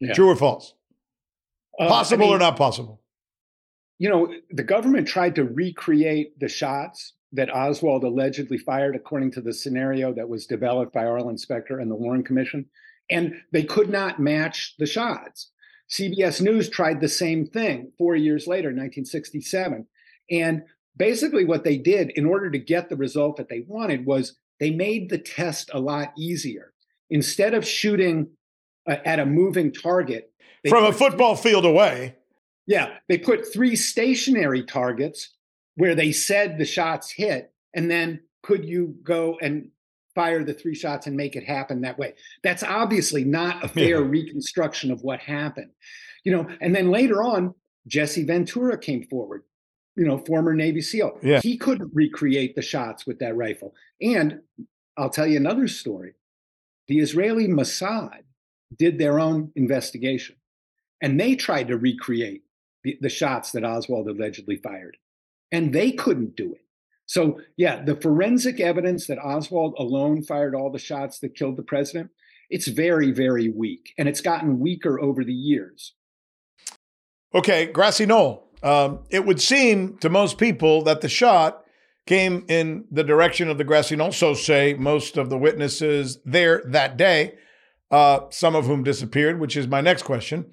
[0.00, 0.14] Yeah.
[0.14, 0.74] True or false?
[1.78, 3.00] Uh, possible I mean, or not possible?
[3.98, 9.40] You know, the government tried to recreate the shots that Oswald allegedly fired according to
[9.40, 12.66] the scenario that was developed by Arlen Specter and the Warren Commission,
[13.10, 15.50] and they could not match the shots.
[15.90, 19.86] CBS News tried the same thing four years later, 1967.
[20.30, 20.62] And
[20.96, 24.70] basically, what they did in order to get the result that they wanted was they
[24.70, 26.72] made the test a lot easier.
[27.10, 28.28] Instead of shooting
[28.88, 30.32] uh, at a moving target
[30.68, 32.16] from a football field away,
[32.66, 35.30] yeah, they put three stationary targets
[35.76, 39.70] where they said the shots hit, and then could you go and
[40.14, 42.14] fire the three shots and make it happen that way?
[42.42, 44.08] That's obviously not a fair yeah.
[44.08, 45.70] reconstruction of what happened.
[46.24, 47.54] You know, and then later on,
[47.86, 49.44] Jesse Ventura came forward,
[49.94, 51.18] you know, former Navy SEAL.
[51.22, 51.40] Yeah.
[51.40, 53.74] He couldn't recreate the shots with that rifle.
[54.00, 54.40] And
[54.96, 56.14] I'll tell you another story.
[56.88, 58.22] The Israeli Mossad
[58.76, 60.36] did their own investigation
[61.00, 62.42] and they tried to recreate
[62.86, 64.96] the, the shots that Oswald allegedly fired.
[65.50, 66.62] And they couldn't do it.
[67.06, 71.62] So, yeah, the forensic evidence that Oswald alone fired all the shots that killed the
[71.62, 72.10] president,
[72.48, 73.92] it's very, very weak.
[73.98, 75.94] And it's gotten weaker over the years.
[77.34, 78.48] Okay, Grassy Knoll.
[78.62, 81.64] Um, it would seem to most people that the shot
[82.06, 84.12] came in the direction of the grassy knoll.
[84.12, 87.34] So say most of the witnesses there that day,
[87.90, 90.46] uh, some of whom disappeared, which is my next question.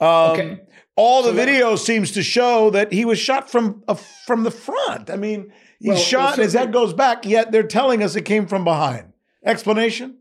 [0.00, 0.60] Um, okay.
[0.96, 4.44] All the so video that, seems to show that he was shot from uh, from
[4.44, 5.10] the front.
[5.10, 8.46] I mean, he well, shot his head goes back, yet they're telling us it came
[8.46, 9.12] from behind.
[9.44, 10.18] Explanation?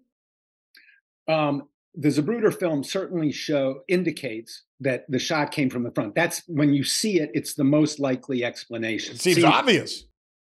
[1.28, 6.16] Um, the Zapruder film certainly show indicates that the shot came from the front.
[6.16, 9.16] That's when you see it, it's the most likely explanation.
[9.16, 10.06] It seems, seems obvious.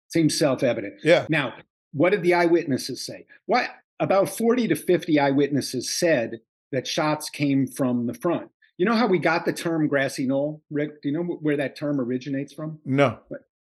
[0.10, 1.00] Seems self-evident.
[1.04, 1.26] Yeah.
[1.30, 1.56] Now,
[1.94, 3.26] what did the eyewitnesses say?
[3.48, 8.50] What about 40 to 50 eyewitnesses said that shots came from the front.
[8.82, 11.04] You know how we got the term grassy knoll, Rick?
[11.04, 12.80] Do you know where that term originates from?
[12.84, 13.20] No.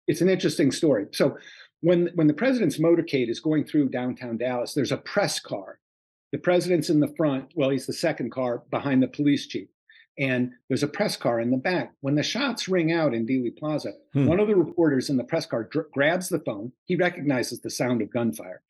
[0.08, 1.04] It's an interesting story.
[1.12, 1.36] So
[1.82, 5.80] when when the president's motorcade is going through downtown Dallas, there's a press car
[6.30, 7.50] the president's in the front.
[7.54, 9.68] Well, he's the second car behind the police chief.
[10.18, 11.92] And there's a press car in the back.
[12.00, 14.24] When the shots ring out in Dealey Plaza, hmm.
[14.24, 16.72] one of the reporters in the press car dr- grabs the phone.
[16.86, 18.62] He recognizes the sound of gunfire.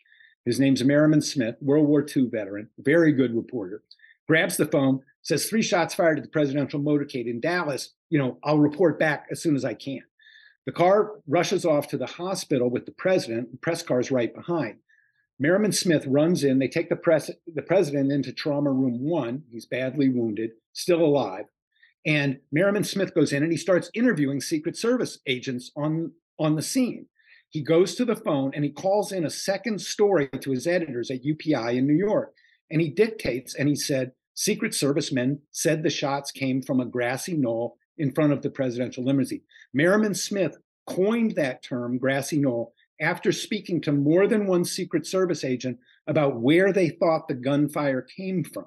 [0.44, 3.84] His name's Merriman Smith, World War II veteran, very good reporter.
[4.26, 7.90] Grabs the phone, says three shots fired at the presidential motorcade in Dallas.
[8.10, 10.02] You know, I'll report back as soon as I can.
[10.66, 13.50] The car rushes off to the hospital with the president.
[13.50, 14.76] The press car's right behind.
[15.38, 16.58] Merriman Smith runs in.
[16.58, 19.42] They take the, press, the president into trauma room one.
[19.50, 21.46] He's badly wounded, still alive.
[22.06, 26.62] And Merriman Smith goes in and he starts interviewing Secret Service agents on, on the
[26.62, 27.06] scene.
[27.48, 31.10] He goes to the phone and he calls in a second story to his editors
[31.10, 32.32] at UPI in New York.
[32.70, 36.86] And he dictates and he said, Secret Service men said the shots came from a
[36.86, 39.42] grassy knoll in front of the presidential limousine.
[39.74, 45.44] Merriman Smith coined that term, grassy knoll, after speaking to more than one Secret Service
[45.44, 48.66] agent about where they thought the gunfire came from.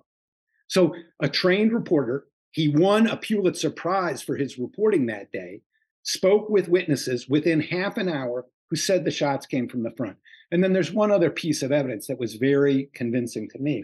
[0.67, 5.62] So, a trained reporter, he won a Pulitzer Prize for his reporting that day,
[6.04, 10.17] spoke with witnesses within half an hour who said the shots came from the front.
[10.51, 13.84] And then there's one other piece of evidence that was very convincing to me.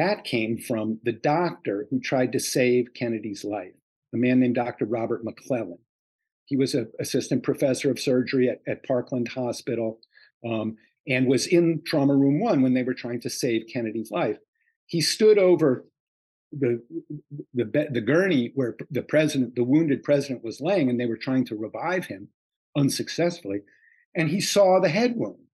[0.00, 3.74] That came from the doctor who tried to save Kennedy's life,
[4.14, 4.86] a man named Dr.
[4.86, 5.80] Robert McClelland.
[6.46, 10.00] He was an assistant professor of surgery at, at Parkland Hospital
[10.42, 14.38] um, and was in trauma room one when they were trying to save Kennedy's life.
[14.86, 15.84] He stood over
[16.50, 16.82] the,
[17.52, 21.44] the, the gurney where the president, the wounded president, was laying, and they were trying
[21.44, 22.28] to revive him
[22.74, 23.60] unsuccessfully.
[24.16, 25.44] And he saw the head wound.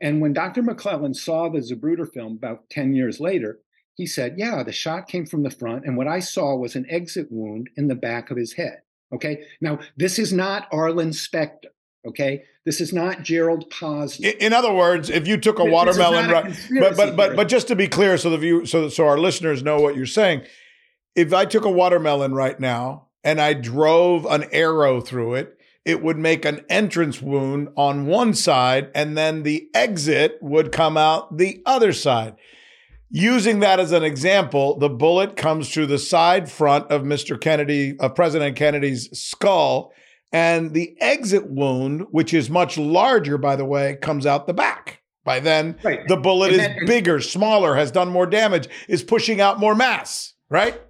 [0.00, 0.62] And when Dr.
[0.62, 3.58] McClelland saw the Zapruder film about 10 years later,
[3.94, 6.86] he said, Yeah, the shot came from the front, and what I saw was an
[6.88, 8.82] exit wound in the back of his head.
[9.14, 9.44] Okay.
[9.60, 11.68] Now, this is not Arlen Specter.
[12.06, 12.44] Okay.
[12.64, 14.36] This is not Gerald Posner.
[14.36, 17.76] In other words, if you took a watermelon, right, but but but but just to
[17.76, 20.42] be clear, so the view, so so our listeners know what you're saying.
[21.14, 26.02] If I took a watermelon right now and I drove an arrow through it, it
[26.02, 31.36] would make an entrance wound on one side, and then the exit would come out
[31.36, 32.36] the other side.
[33.14, 37.38] Using that as an example, the bullet comes through the side front of Mr.
[37.38, 39.92] Kennedy, of President Kennedy's skull,
[40.32, 45.02] and the exit wound, which is much larger, by the way, comes out the back.
[45.24, 46.00] By then, right.
[46.08, 50.80] the bullet is bigger, smaller, has done more damage, is pushing out more mass, right?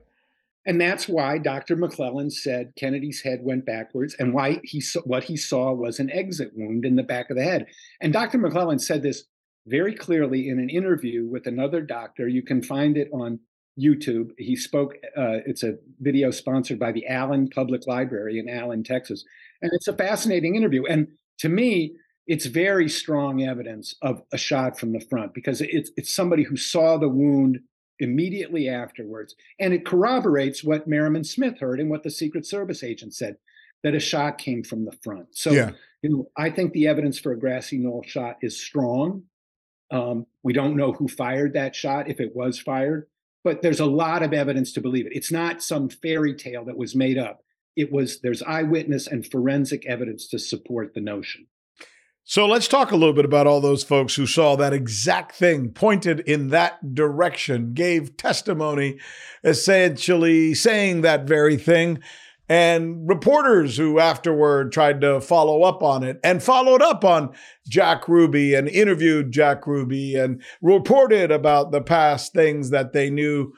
[0.64, 1.76] And that's why Dr.
[1.76, 6.08] McClelland said Kennedy's head went backwards, and why he saw, what he saw was an
[6.12, 7.66] exit wound in the back of the head.
[8.00, 8.38] And Dr.
[8.38, 9.24] McClelland said this
[9.66, 12.28] very clearly in an interview with another doctor.
[12.28, 13.40] You can find it on
[13.80, 14.30] YouTube.
[14.38, 19.24] He spoke, uh, it's a video sponsored by the Allen Public Library in Allen, Texas.
[19.62, 20.84] And it's a fascinating interview.
[20.86, 21.94] And to me,
[22.26, 26.56] it's very strong evidence of a shot from the front because it's, it's somebody who
[26.56, 27.60] saw the wound
[27.98, 29.34] immediately afterwards.
[29.58, 33.36] And it corroborates what Merriman Smith heard and what the Secret Service agent said
[33.82, 35.28] that a shot came from the front.
[35.32, 35.70] So, yeah.
[36.02, 39.24] you know, I think the evidence for a grassy knoll shot is strong.
[39.92, 43.06] Um, we don't know who fired that shot, if it was fired,
[43.44, 45.12] but there's a lot of evidence to believe it.
[45.14, 47.44] It's not some fairy tale that was made up.
[47.76, 51.46] It was there's eyewitness and forensic evidence to support the notion.
[52.24, 55.70] So let's talk a little bit about all those folks who saw that exact thing,
[55.72, 58.98] pointed in that direction, gave testimony,
[59.44, 61.98] essentially saying that very thing
[62.48, 67.32] and reporters who afterward tried to follow up on it and followed up on
[67.68, 73.52] Jack Ruby and interviewed Jack Ruby and reported about the past things that they knew.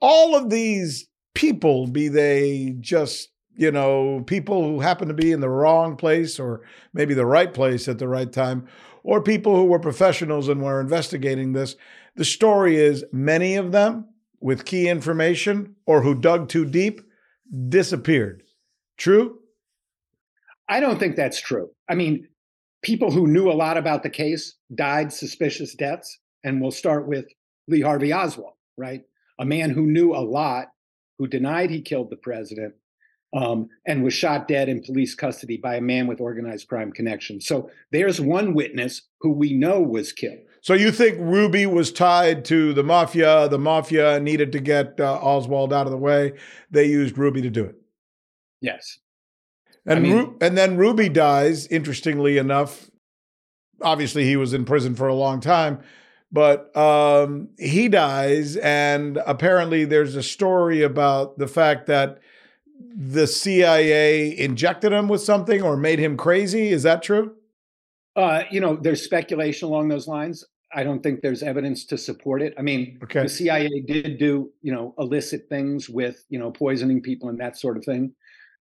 [0.00, 5.40] All of these people, be they just you know, people who happen to be in
[5.40, 6.62] the wrong place or
[6.94, 8.68] maybe the right place at the right time,
[9.02, 11.74] or people who were professionals and were investigating this.
[12.14, 14.06] The story is many of them
[14.40, 17.00] with key information or who dug too deep
[17.68, 18.42] disappeared.
[18.96, 19.38] True?
[20.68, 21.70] I don't think that's true.
[21.88, 22.28] I mean,
[22.82, 26.18] people who knew a lot about the case died suspicious deaths.
[26.44, 27.26] And we'll start with
[27.66, 29.02] Lee Harvey Oswald, right?
[29.38, 30.68] A man who knew a lot,
[31.18, 32.74] who denied he killed the president,
[33.34, 37.46] um, and was shot dead in police custody by a man with organized crime connections.
[37.46, 40.38] So there's one witness who we know was killed.
[40.60, 43.48] So you think Ruby was tied to the mafia?
[43.48, 46.32] The mafia needed to get uh, Oswald out of the way.
[46.70, 47.76] They used Ruby to do it.
[48.60, 48.98] Yes.
[49.86, 51.66] And I mean, Ru- and then Ruby dies.
[51.68, 52.90] Interestingly enough,
[53.80, 55.80] obviously he was in prison for a long time,
[56.30, 62.18] but um, he dies, and apparently there's a story about the fact that
[62.94, 66.68] the CIA injected him with something or made him crazy.
[66.68, 67.34] Is that true?
[68.18, 70.44] Uh, you know, there's speculation along those lines.
[70.74, 72.52] I don't think there's evidence to support it.
[72.58, 73.22] I mean, okay.
[73.22, 77.56] the CIA did do, you know, illicit things with, you know, poisoning people and that
[77.56, 78.12] sort of thing.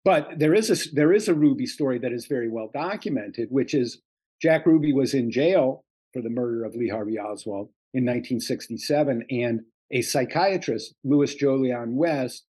[0.04, 3.76] But there is a there is a Ruby story that is very well documented, which
[3.76, 4.02] is
[4.42, 9.62] Jack Ruby was in jail for the murder of Lee Harvey Oswald in 1967, and
[9.92, 12.44] a psychiatrist, Louis Jolyon West,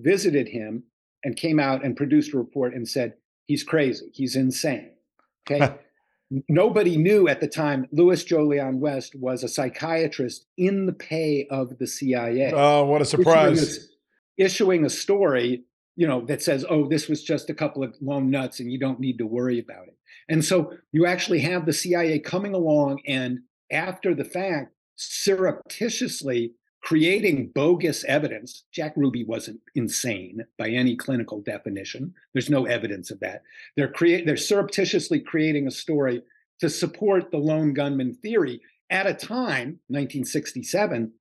[0.00, 0.82] visited him
[1.24, 3.12] and came out and produced a report and said
[3.46, 4.92] he's crazy, he's insane.
[5.50, 5.78] Okay.
[6.48, 11.78] Nobody knew at the time Louis Jolyon West was a psychiatrist in the pay of
[11.78, 12.52] the CIA.
[12.54, 13.62] Oh, what a surprise.
[13.62, 13.88] Issuing
[14.38, 15.64] a, issuing a story,
[15.96, 18.78] you know, that says, oh, this was just a couple of lone nuts and you
[18.78, 19.96] don't need to worry about it.
[20.28, 26.52] And so you actually have the CIA coming along and after the fact, surreptitiously
[26.88, 28.64] creating bogus evidence.
[28.72, 32.14] Jack Ruby wasn't insane by any clinical definition.
[32.32, 33.42] There's no evidence of that.
[33.76, 36.22] They're create they're surreptitiously creating a story
[36.60, 41.12] to support the lone gunman theory at a time, 1967,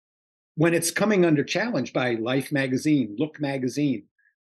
[0.56, 4.04] when it's coming under challenge by Life magazine, Look magazine.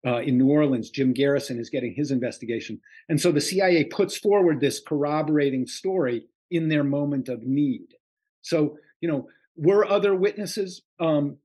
[0.05, 2.79] Uh, in New Orleans, Jim Garrison is getting his investigation.
[3.09, 7.87] And so the CIA puts forward this corroborating story in their moment of need.
[8.43, 9.27] So, you know,
[9.57, 11.37] were other witnesses um,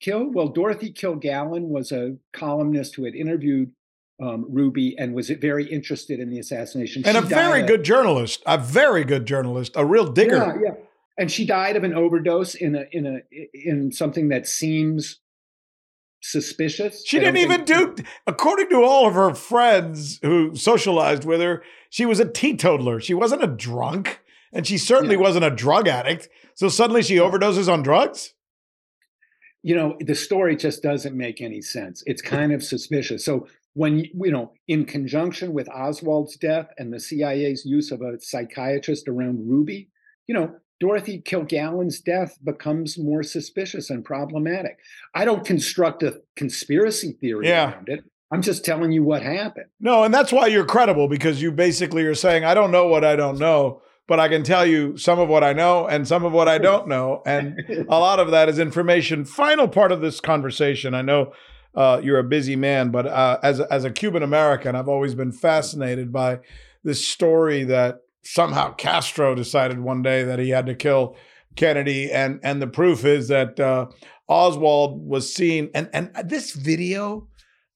[0.00, 0.34] killed?
[0.34, 3.72] Well, Dorothy Kilgallen was a columnist who had interviewed
[4.20, 7.02] um, Ruby and was very interested in the assassination.
[7.06, 10.36] And she a very good journalist, a very good journalist, a real digger.
[10.36, 10.74] Yeah, yeah.
[11.18, 13.20] And she died of an overdose in a in a
[13.52, 15.20] in something that seems
[16.22, 17.04] suspicious.
[17.04, 17.96] She didn't even do,
[18.26, 23.00] according to all of her friends who socialized with her, she was a teetotaler.
[23.00, 24.21] She wasn't a drunk,
[24.52, 25.22] and she certainly yeah.
[25.22, 26.28] wasn't a drug addict.
[26.54, 28.34] So suddenly she overdoses on drugs?
[29.62, 32.02] You know, the story just doesn't make any sense.
[32.06, 33.24] It's kind of suspicious.
[33.24, 38.20] So when you know, in conjunction with Oswald's death and the CIA's use of a
[38.20, 39.88] psychiatrist around Ruby,
[40.26, 44.78] you know, Dorothy Kilgallen's death becomes more suspicious and problematic.
[45.14, 47.72] I don't construct a conspiracy theory yeah.
[47.72, 48.04] around it.
[48.32, 49.66] I'm just telling you what happened.
[49.78, 53.04] No, and that's why you're credible because you basically are saying, I don't know what
[53.04, 56.24] I don't know but I can tell you some of what I know and some
[56.24, 57.22] of what I don't know.
[57.24, 59.24] And a lot of that is information.
[59.24, 60.94] Final part of this conversation.
[60.94, 61.32] I know
[61.74, 65.32] uh, you're a busy man, but uh, as, as a Cuban American, I've always been
[65.32, 66.40] fascinated by
[66.84, 71.16] this story that somehow Castro decided one day that he had to kill
[71.54, 72.10] Kennedy.
[72.10, 73.86] And, and the proof is that uh,
[74.28, 75.70] Oswald was seen.
[75.74, 77.28] And, and this video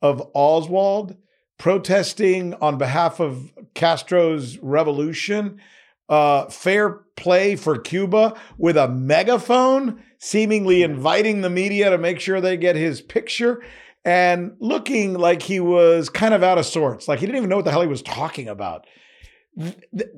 [0.03, 1.17] of Oswald
[1.59, 5.61] protesting on behalf of Castro's revolution
[6.09, 12.41] uh, fair play for Cuba with a megaphone, seemingly inviting the media to make sure
[12.41, 13.63] they get his picture
[14.05, 17.57] and looking like he was kind of out of sorts, like he didn't even know
[17.57, 18.87] what the hell he was talking about.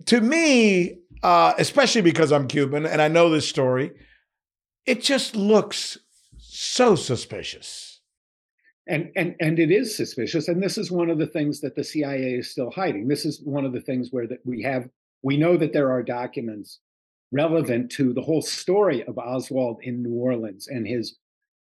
[0.07, 3.93] To me, uh, especially because I'm Cuban and I know this story,
[4.85, 5.97] it just looks
[6.37, 8.01] so suspicious.
[8.87, 11.85] And, and and it is suspicious, and this is one of the things that the
[11.85, 13.07] CIA is still hiding.
[13.07, 14.89] This is one of the things where that we have
[15.23, 16.81] we know that there are documents
[17.33, 21.17] relevant to the whole story of Oswald in New Orleans and his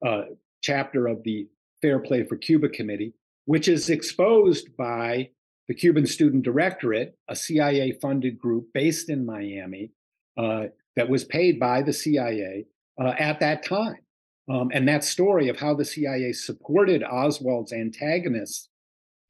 [0.04, 0.22] uh,
[0.62, 1.46] chapter of the
[1.82, 3.14] Fair Play for Cuba Committee,
[3.44, 5.28] which is exposed by
[5.68, 9.90] the Cuban Student Directorate, a CIA funded group based in Miami
[10.36, 10.64] uh,
[10.96, 12.66] that was paid by the CIA
[13.00, 13.98] uh, at that time.
[14.50, 18.68] Um, and that story of how the CIA supported Oswald's antagonists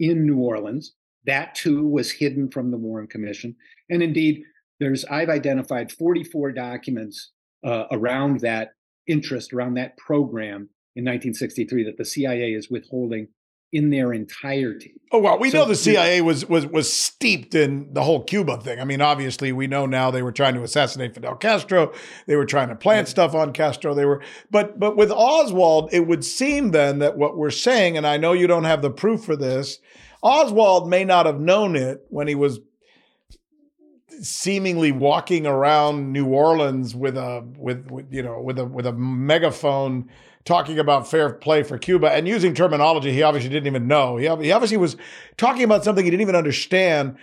[0.00, 0.94] in New Orleans
[1.26, 3.56] that too was hidden from the Warren Commission.
[3.90, 4.42] And indeed,
[4.80, 7.30] there's I've identified 44 documents
[7.64, 8.70] uh, around that
[9.06, 13.28] interest, around that program in 1963 that the CIA is withholding
[13.74, 14.94] in their entirety.
[15.10, 18.56] Oh well, we so, know the CIA was was was steeped in the whole Cuba
[18.58, 18.80] thing.
[18.80, 21.92] I mean, obviously, we know now they were trying to assassinate Fidel Castro.
[22.28, 23.92] They were trying to plant stuff on Castro.
[23.92, 28.06] They were, but but with Oswald, it would seem then that what we're saying, and
[28.06, 29.80] I know you don't have the proof for this,
[30.24, 32.58] Oswald may not have known it when he was
[34.22, 38.92] seemingly walking around New Orleans with a with, with you know with a with a
[38.92, 40.08] megaphone
[40.46, 44.16] talking about fair play for Cuba and using terminology he obviously didn't even know.
[44.16, 44.96] He, he obviously was
[45.36, 47.16] talking about something he didn't even understand.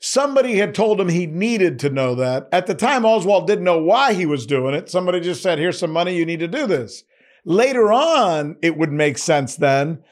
[0.00, 2.48] Somebody had told him he needed to know that.
[2.52, 4.88] At the time, Oswald didn't know why he was doing it.
[4.88, 7.02] Somebody just said, Here's some money, you need to do this.
[7.44, 10.02] Later on, it would make sense then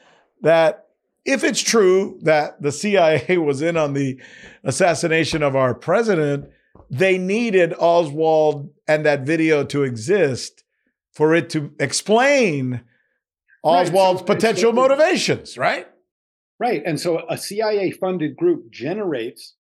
[0.41, 0.86] that
[1.27, 4.19] if it's true that the CIA was in on the
[4.63, 6.49] assassination of our president,
[6.89, 10.63] they needed Oswald and that video to exist
[11.13, 12.81] for it to explain
[13.63, 15.87] Oswald's right, so potential motivations, right?
[16.59, 16.81] Right.
[16.85, 19.55] And so a CIA funded group generates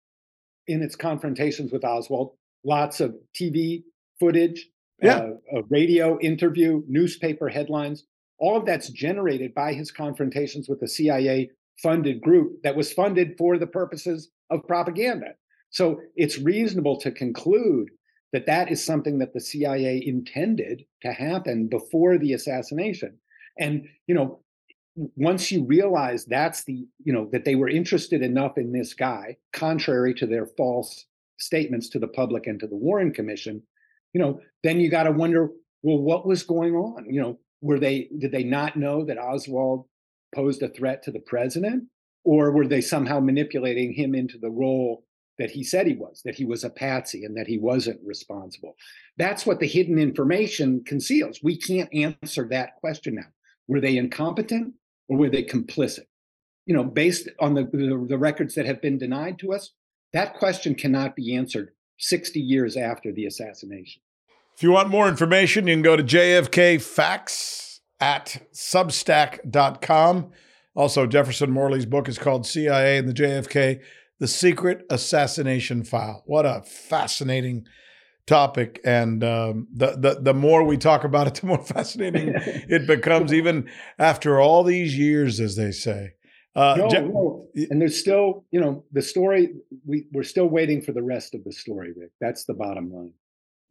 [0.67, 2.33] in its confrontations with Oswald
[2.65, 3.85] lots of TV
[4.21, 4.69] footage,
[5.01, 5.17] yeah.
[5.17, 8.05] Uh, a radio interview, newspaper headlines.
[8.43, 13.37] All of that's generated by his confrontations with the CIA funded group that was funded
[13.39, 15.35] for the purposes of propaganda.
[15.71, 17.91] So it's reasonable to conclude
[18.33, 23.17] that that is something that the CIA intended to happen before the assassination.
[23.61, 24.41] And, you know,
[24.97, 29.37] once you realize that's the, you know, that they were interested enough in this guy,
[29.53, 31.07] contrary to their false
[31.39, 33.63] statements to the public and to the Warren Commission,
[34.13, 35.51] you know, then you got to wonder,
[35.83, 37.07] well, what was going on?
[37.09, 39.87] You know, were they, did they not know that Oswald
[40.35, 41.85] posed a threat to the president?
[42.25, 45.05] Or were they somehow manipulating him into the role
[45.39, 48.77] that he said he was, that he was a patsy and that he wasn't responsible.
[49.17, 51.41] That's what the hidden information conceals.
[51.43, 53.27] We can't answer that question now.
[53.67, 54.75] Were they incompetent
[55.09, 56.07] or were they complicit?
[56.67, 59.73] You know, based on the, the, the records that have been denied to us,
[60.13, 64.03] that question cannot be answered 60 years after the assassination.
[64.63, 70.31] If you want more information, you can go to JFK Facts at substack.com.
[70.77, 73.81] Also, Jefferson Morley's book is called CIA and the JFK
[74.21, 76.23] the Secret Assassination File.
[76.27, 77.67] What a fascinating
[78.29, 78.81] topic.
[78.85, 83.35] And um, the, the, the more we talk about it, the more fascinating it becomes,
[83.35, 86.13] even after all these years, as they say.
[86.55, 87.49] Uh, no, no.
[87.69, 89.55] And there's still, you know, the story,
[89.85, 92.13] we, we're still waiting for the rest of the story, Rick.
[92.21, 93.13] That's the bottom line.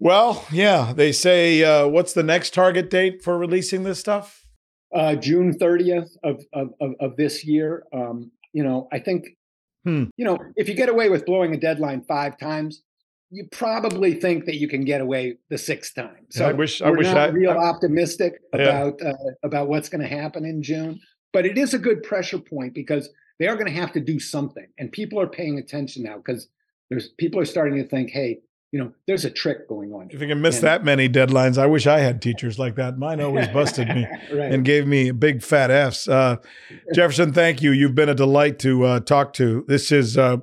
[0.02, 0.92] Well, yeah.
[0.94, 4.46] They say, uh, what's the next target date for releasing this stuff?
[4.94, 7.86] Uh, June 30th of, of, of, of this year.
[7.94, 9.38] Um, you know, I think
[9.84, 10.06] Hmm.
[10.16, 12.84] You know, if you get away with blowing a deadline five times,
[13.32, 16.26] you probably think that you can get away the sixth time.
[16.30, 19.10] So I wish I we're wish not I, real optimistic about yeah.
[19.10, 21.00] uh, about what's going to happen in June,
[21.34, 24.20] but it is a good pressure point because they are going to have to do
[24.20, 26.48] something, and people are paying attention now because
[26.90, 28.40] there's people are starting to think, hey,
[28.72, 30.08] you know, there's a trick going on.
[30.12, 32.98] If you can miss and, that many deadlines, I wish I had teachers like that.
[32.98, 34.52] Mine always busted me right.
[34.52, 36.08] and gave me big fat F's.
[36.08, 36.38] Uh,
[36.94, 37.72] Jefferson, thank you.
[37.72, 39.66] You've been a delight to uh, talk to.
[39.68, 40.38] This is uh,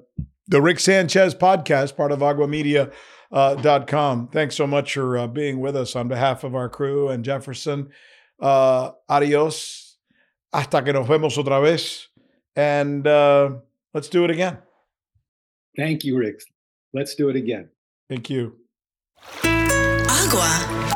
[0.47, 2.93] the Rick Sanchez podcast, part of aguamedia.com.
[3.31, 4.27] Uh, dot com.
[4.29, 7.91] Thanks so much for uh, being with us on behalf of our crew and Jefferson.
[8.41, 9.99] Uh, adios.
[10.51, 12.09] Hasta que nos vemos otra vez.
[12.57, 13.05] And
[13.93, 14.57] let's do it again.
[15.77, 16.41] Thank you, Rick.
[16.95, 17.69] Let's do it again.
[18.09, 18.57] Thank you.
[19.45, 20.95] Agua.